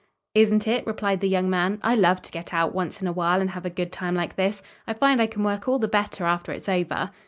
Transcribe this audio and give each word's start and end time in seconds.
"Isn't 0.33 0.67
it?" 0.67 0.87
replied 0.87 1.19
the 1.19 1.29
young 1.29 1.47
man, 1.47 1.79
"I 1.83 1.93
love 1.95 2.23
to 2.23 2.31
get 2.31 2.55
out, 2.55 2.73
once 2.73 3.01
in 3.03 3.07
a 3.07 3.11
while, 3.11 3.39
and 3.39 3.51
have 3.51 3.67
a 3.67 3.69
good 3.69 3.91
time 3.91 4.15
like 4.15 4.35
this. 4.35 4.63
I 4.87 4.93
find 4.93 5.21
I 5.21 5.27
can 5.27 5.43
work 5.43 5.67
all 5.67 5.77
the 5.77 5.87
better 5.87 6.23
after 6.25 6.51
it's 6.51 6.67
over." 6.67 7.11